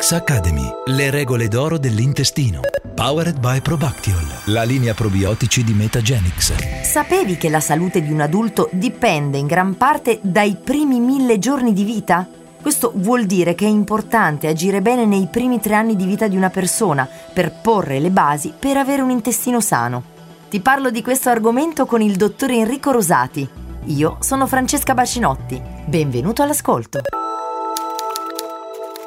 [0.00, 2.60] Metagenix Academy, le regole d'oro dell'intestino.
[2.94, 6.54] Powered by Probactiol, la linea probiotici di Metagenix.
[6.82, 11.74] Sapevi che la salute di un adulto dipende in gran parte dai primi mille giorni
[11.74, 12.26] di vita?
[12.62, 16.36] Questo vuol dire che è importante agire bene nei primi tre anni di vita di
[16.36, 20.02] una persona per porre le basi per avere un intestino sano.
[20.48, 23.46] Ti parlo di questo argomento con il dottor Enrico Rosati.
[23.84, 25.60] Io sono Francesca Bacinotti.
[25.84, 27.00] Benvenuto all'ascolto.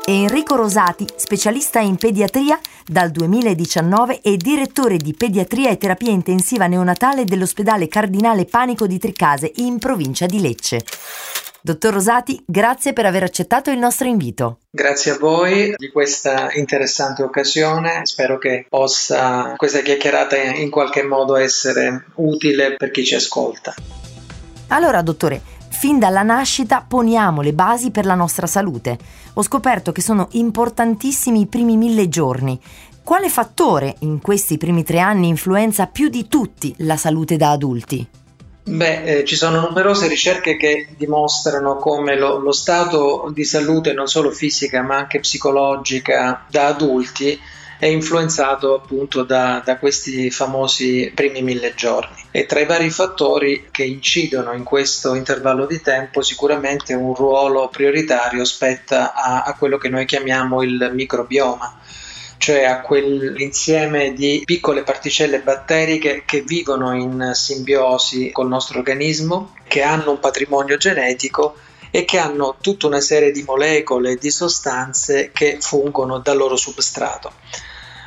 [0.06, 7.24] Enrico Rosati, specialista in pediatria dal 2019 e direttore di pediatria e terapia intensiva neonatale
[7.24, 10.84] dell'ospedale Cardinale Panico di Tricase in provincia di Lecce.
[11.62, 14.58] Dottor Rosati, grazie per aver accettato il nostro invito.
[14.72, 18.06] Grazie a voi di questa interessante occasione.
[18.06, 23.74] Spero che possa questa chiacchierata in qualche modo essere utile per chi ci ascolta.
[24.68, 25.42] Allora, dottore,
[25.84, 28.98] fin dalla nascita poniamo le basi per la nostra salute.
[29.34, 32.58] Ho scoperto che sono importantissimi i primi mille giorni.
[33.04, 38.08] Quale fattore in questi primi tre anni influenza più di tutti la salute da adulti?
[38.64, 44.08] Beh, eh, ci sono numerose ricerche che dimostrano come lo, lo, stato di salute, non
[44.08, 47.38] solo fisica ma anche psicologica da adulti,
[47.84, 52.16] è influenzato appunto da, da questi famosi primi mille giorni.
[52.32, 57.68] E tra i vari fattori che incidono in questo intervallo di tempo, sicuramente un ruolo
[57.68, 61.82] prioritario spetta a, a quello che noi chiamiamo il microbioma
[62.38, 69.82] cioè a quell'insieme di piccole particelle batteriche che vivono in simbiosi col nostro organismo, che
[69.82, 71.56] hanno un patrimonio genetico
[71.90, 76.58] e che hanno tutta una serie di molecole e di sostanze che fungono da loro
[76.58, 77.32] substrato.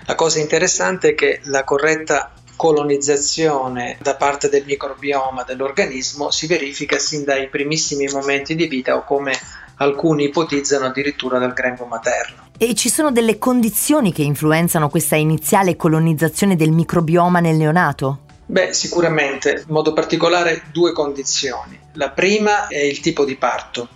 [0.06, 6.98] La cosa interessante è che la corretta colonizzazione da parte del microbioma dell'organismo si verifica
[6.98, 9.32] sin dai primissimi momenti di vita o come
[9.78, 12.48] alcuni ipotizzano addirittura dal grembo materno.
[12.56, 18.20] E ci sono delle condizioni che influenzano questa iniziale colonizzazione del microbioma nel neonato?
[18.46, 21.78] Beh, sicuramente, in modo particolare due condizioni.
[21.94, 23.88] La prima è il tipo di parto.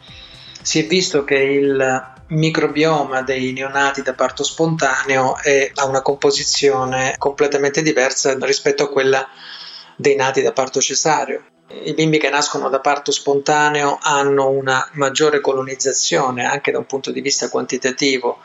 [0.61, 7.15] Si è visto che il microbioma dei neonati da parto spontaneo è, ha una composizione
[7.19, 9.29] completamente diversa rispetto a quella
[9.97, 11.45] dei nati da parto cesareo.
[11.85, 17.13] I bimbi che nascono da parto spontaneo hanno una maggiore colonizzazione anche da un punto
[17.13, 18.39] di vista quantitativo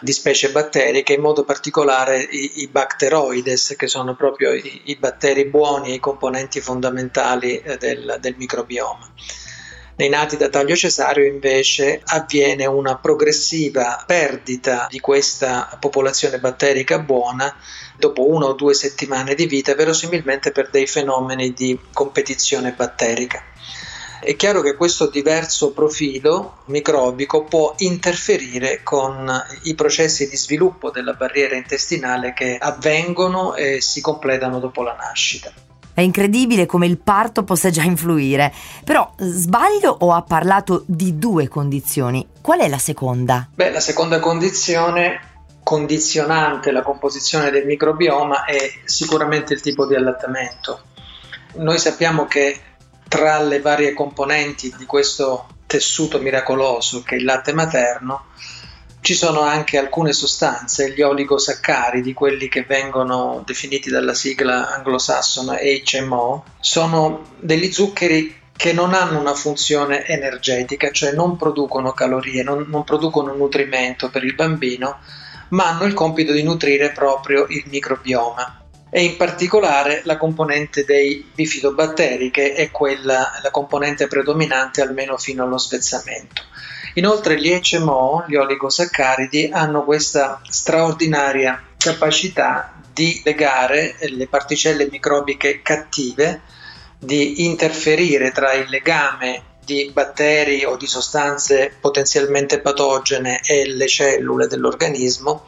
[0.00, 5.44] di specie batteriche, in modo particolare i, i bacteroides, che sono proprio i, i, batteri
[5.44, 9.08] buoni e i componenti fondamentali eh, del, del microbioma.
[9.94, 17.54] Nei nati da taglio cesareo invece avviene una progressiva perdita di questa popolazione batterica buona
[17.98, 23.44] dopo una o due settimane di vita, verosimilmente per dei fenomeni di competizione batterica.
[24.20, 29.30] È chiaro che questo diverso profilo microbico può interferire con
[29.64, 35.52] i processi di sviluppo della barriera intestinale che avvengono e si completano dopo la nascita.
[35.94, 38.52] È incredibile come il parto possa già influire.
[38.84, 42.26] Però sbaglio o ha parlato di due condizioni?
[42.40, 43.48] Qual è la seconda?
[43.54, 45.30] Beh, la seconda condizione
[45.62, 50.82] condizionante la composizione del microbioma è sicuramente il tipo di allattamento.
[51.54, 52.60] Noi sappiamo che
[53.06, 58.24] tra le varie componenti di questo tessuto miracoloso che è il latte materno
[59.02, 66.44] ci sono anche alcune sostanze, gli oligosaccaridi, quelli che vengono definiti dalla sigla anglosassone HMO,
[66.60, 72.84] sono degli zuccheri che non hanno una funzione energetica, cioè non producono calorie, non, non
[72.84, 75.00] producono nutrimento per il bambino,
[75.48, 81.28] ma hanno il compito di nutrire proprio il microbioma e in particolare la componente dei
[81.34, 86.42] bifidobatteri che è quella, la componente predominante almeno fino allo spezzamento.
[86.94, 96.42] Inoltre gli HMO, gli oligosaccaridi, hanno questa straordinaria capacità di legare le particelle microbiche cattive,
[96.98, 104.46] di interferire tra il legame di batteri o di sostanze potenzialmente patogene e le cellule
[104.46, 105.46] dell'organismo,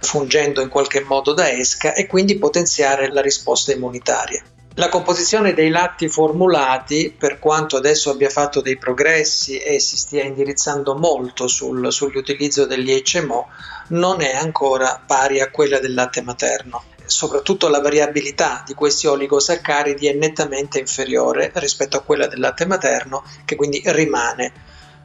[0.00, 4.42] fungendo in qualche modo da esca e quindi potenziare la risposta immunitaria.
[4.78, 10.22] La composizione dei latti formulati, per quanto adesso abbia fatto dei progressi e si stia
[10.22, 13.48] indirizzando molto sul, sull'utilizzo degli HMO,
[13.88, 16.84] non è ancora pari a quella del latte materno.
[17.04, 23.24] Soprattutto la variabilità di questi oligosaccaridi è nettamente inferiore rispetto a quella del latte materno,
[23.44, 24.52] che quindi rimane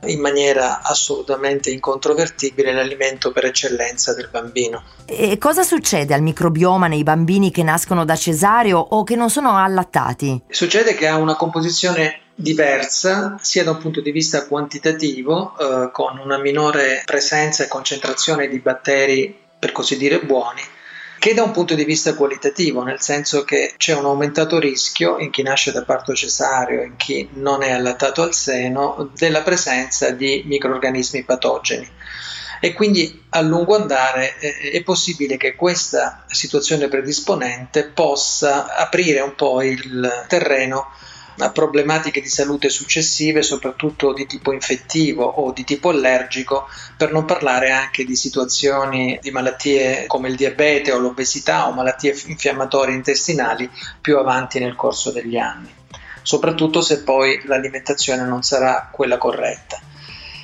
[0.05, 4.83] in maniera assolutamente incontrovertibile l'alimento per eccellenza del bambino.
[5.05, 9.57] E cosa succede al microbioma nei bambini che nascono da cesareo o che non sono
[9.57, 10.41] allattati?
[10.49, 16.17] Succede che ha una composizione diversa sia da un punto di vista quantitativo, eh, con
[16.17, 20.61] una minore presenza e concentrazione di batteri per così dire buoni,
[21.23, 25.29] che da un punto di vista qualitativo, nel senso che c'è un aumentato rischio in
[25.31, 30.43] chi nasce da parto cesareo, in chi non è allattato al seno, della presenza di
[30.45, 31.89] microorganismi patogeni.
[32.59, 39.61] E quindi a lungo andare è possibile che questa situazione predisponente possa aprire un po'
[39.61, 40.91] il terreno
[41.37, 47.25] a problematiche di salute successive, soprattutto di tipo infettivo o di tipo allergico, per non
[47.25, 53.69] parlare anche di situazioni di malattie come il diabete o l'obesità o malattie infiammatorie intestinali
[53.99, 55.73] più avanti nel corso degli anni,
[56.21, 59.79] soprattutto se poi l'alimentazione non sarà quella corretta.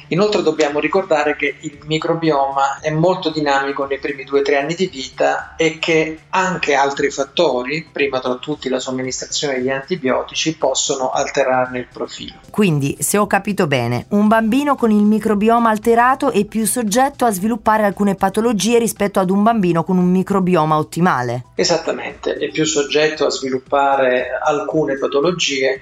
[0.09, 5.55] Inoltre dobbiamo ricordare che il microbioma è molto dinamico nei primi 2-3 anni di vita
[5.55, 11.87] e che anche altri fattori, prima tra tutti la somministrazione di antibiotici, possono alterarne il
[11.91, 12.39] profilo.
[12.49, 17.31] Quindi, se ho capito bene, un bambino con il microbioma alterato è più soggetto a
[17.31, 21.45] sviluppare alcune patologie rispetto ad un bambino con un microbioma ottimale.
[21.53, 25.81] Esattamente, è più soggetto a sviluppare alcune patologie,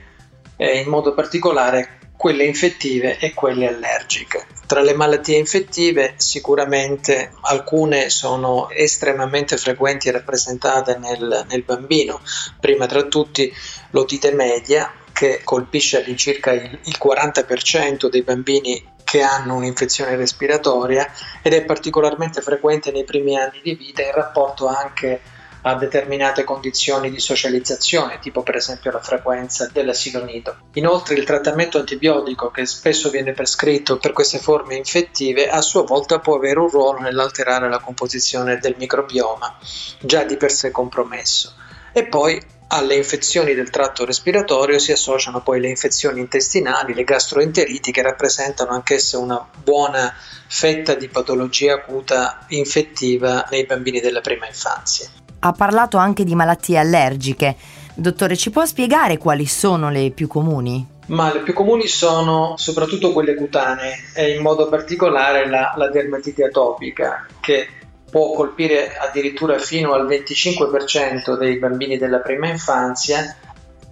[0.58, 4.48] eh, in modo particolare quelle infettive e quelle allergiche.
[4.66, 12.20] Tra le malattie infettive sicuramente alcune sono estremamente frequenti e rappresentate nel, nel bambino,
[12.60, 13.54] prima tra tutti
[13.92, 21.10] l'otite media che colpisce all'incirca il, il 40% dei bambini che hanno un'infezione respiratoria
[21.42, 25.22] ed è particolarmente frequente nei primi anni di vita in rapporto anche
[25.70, 30.56] a determinate condizioni di socializzazione, tipo per esempio la frequenza dell'asilo nido.
[30.74, 36.20] Inoltre il trattamento antibiotico che spesso viene prescritto per queste forme infettive a sua volta
[36.20, 39.58] può avere un ruolo nell'alterare la composizione del microbioma,
[40.00, 41.54] già di per sé compromesso.
[41.92, 47.92] E poi alle infezioni del tratto respiratorio si associano poi le infezioni intestinali, le gastroenteriti
[47.92, 50.14] che rappresentano anch'esse una buona
[50.48, 56.78] fetta di patologia acuta infettiva nei bambini della prima infanzia ha parlato anche di malattie
[56.78, 57.56] allergiche.
[57.94, 60.96] Dottore, ci può spiegare quali sono le più comuni?
[61.08, 66.44] Ma le più comuni sono soprattutto quelle cutanee e in modo particolare la, la dermatite
[66.44, 67.68] atopica che
[68.10, 73.36] può colpire addirittura fino al 25% dei bambini della prima infanzia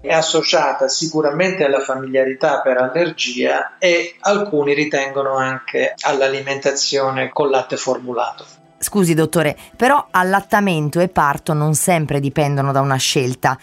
[0.01, 8.45] è associata sicuramente alla familiarità per allergia e alcuni ritengono anche all'alimentazione con latte formulato.
[8.85, 13.57] Scusi dottore, però allattamento e parto non sempre dipendono da una scelta.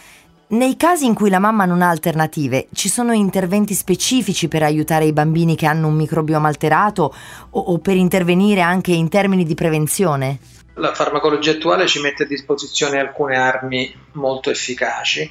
[0.48, 5.04] Nei casi in cui la mamma non ha alternative, ci sono interventi specifici per aiutare
[5.04, 7.14] i bambini che hanno un microbioma alterato
[7.50, 10.40] o, o per intervenire anche in termini di prevenzione?
[10.74, 15.30] La farmacologia attuale ci mette a disposizione alcune armi molto efficaci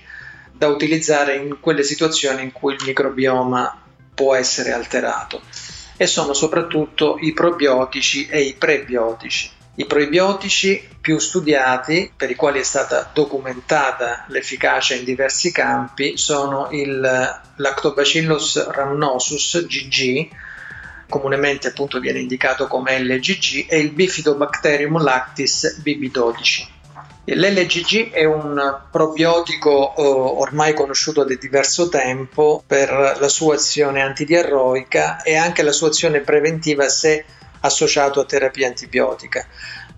[0.54, 3.78] da utilizzare in quelle situazioni in cui il microbioma
[4.16, 5.42] può essere alterato
[5.98, 9.60] e sono soprattutto i probiotici e i prebiotici.
[9.74, 16.68] I probiotici più studiati, per i quali è stata documentata l'efficacia in diversi campi, sono
[16.72, 17.00] il
[17.56, 20.28] Lactobacillus rhamnosus GG,
[21.08, 26.68] comunemente appunto viene indicato come LGG, e il Bifidobacterium lactis BB12.
[27.24, 35.22] L'LGG è un probiotico eh, ormai conosciuto da diverso tempo per la sua azione antidiarroica
[35.22, 37.26] e anche la sua azione preventiva se
[37.62, 39.48] associato a terapia antibiotica.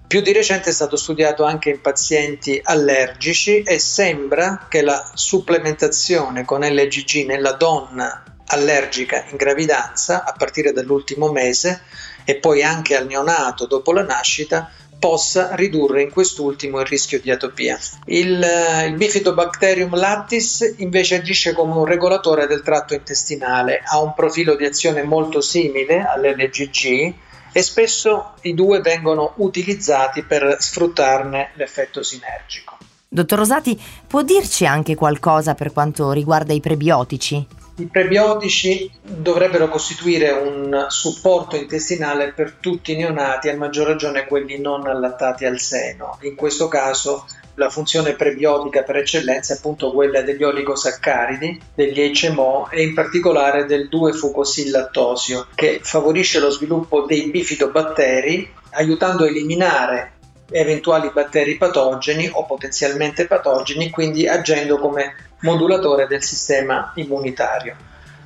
[0.05, 6.46] Più di recente è stato studiato anche in pazienti allergici e sembra che la supplementazione
[6.46, 11.82] con LGG nella donna allergica in gravidanza a partire dall'ultimo mese
[12.25, 17.29] e poi anche al neonato dopo la nascita possa ridurre in quest'ultimo il rischio di
[17.29, 17.77] atopia.
[18.05, 24.13] Il, eh, il Bifidobacterium lattis invece agisce come un regolatore del tratto intestinale, ha un
[24.13, 27.13] profilo di azione molto simile all'LGG
[27.53, 32.77] e spesso i due vengono utilizzati per sfruttarne l'effetto sinergico.
[33.07, 37.48] Dottor Rosati, può dirci anche qualcosa per quanto riguarda i prebiotici?
[37.75, 44.60] I prebiotici dovrebbero costituire un supporto intestinale per tutti i neonati, a maggior ragione quelli
[44.60, 46.17] non allattati al seno.
[46.22, 52.69] In questo caso la funzione prebiotica per eccellenza è appunto quella degli oligosaccaridi, degli HMO
[52.69, 60.12] e in particolare del 2-fucosil-lattosio che favorisce lo sviluppo dei bifidobatteri aiutando a eliminare
[60.50, 67.75] eventuali batteri patogeni o potenzialmente patogeni, quindi agendo come modulatore del sistema immunitario.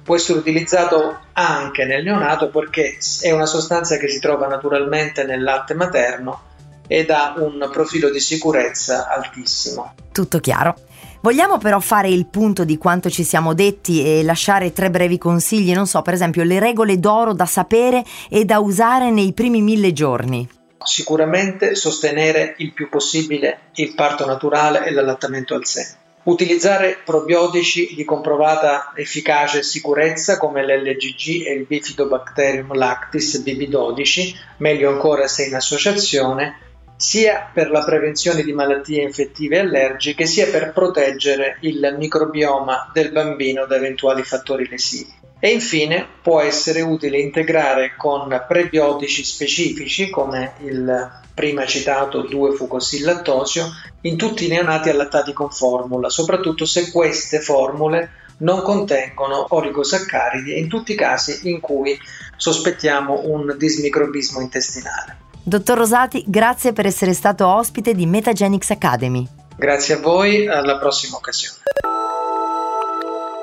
[0.03, 5.43] può essere utilizzato anche nel neonato perché è una sostanza che si trova naturalmente nel
[5.43, 6.41] latte materno
[6.87, 9.93] ed ha un profilo di sicurezza altissimo.
[10.11, 10.75] Tutto chiaro.
[11.21, 15.73] Vogliamo però fare il punto di quanto ci siamo detti e lasciare tre brevi consigli,
[15.73, 19.93] non so, per esempio le regole d'oro da sapere e da usare nei primi mille
[19.93, 20.47] giorni.
[20.83, 25.95] Sicuramente sostenere il più possibile il parto naturale e l'allattamento al seno.
[26.23, 34.89] Utilizzare probiotici di comprovata efficacia e sicurezza come l'LGG e il Bifidobacterium lactis BB12, meglio
[34.89, 36.66] ancora se in associazione,
[36.97, 43.11] sia per la prevenzione di malattie infettive e allergiche, sia per proteggere il microbioma del
[43.11, 45.13] bambino da eventuali fattori lesivi.
[45.39, 53.65] E infine può essere utile integrare con prebiotici specifici come il prima citato 2-fucosil-lattosio
[54.01, 60.59] in tutti i neonati allattati con formula, soprattutto se queste formule non contengono oligosaccaridi e
[60.59, 61.95] in tutti i casi in cui
[62.35, 65.25] sospettiamo un dismicrobismo intestinale.
[65.47, 69.25] Dottor Rosati, grazie per essere stato ospite di Metagenics Academy.
[69.55, 71.59] Grazie a voi, alla prossima occasione.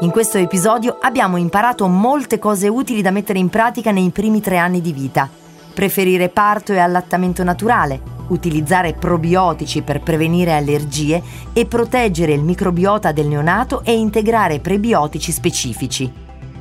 [0.01, 4.59] In questo episodio abbiamo imparato molte cose utili da mettere in pratica nei primi tre
[4.59, 5.31] anni di vita.
[5.73, 11.23] Preferire parto e allattamento naturale, utilizzare probiotici per prevenire allergie
[11.55, 16.13] e proteggere il microbiota del neonato e integrare prebiotici specifici.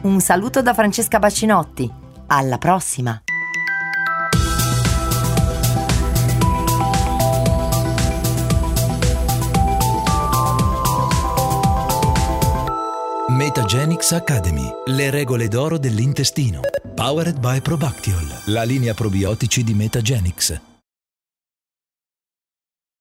[0.03, 1.91] Un saluto da Francesca Bacinotti.
[2.27, 3.22] Alla prossima!
[13.55, 14.67] Metagenics Academy.
[14.87, 16.61] Le regole d'oro dell'intestino.
[16.95, 18.41] Powered by Probactiol.
[18.45, 20.72] La linea probiotici di Metagenics.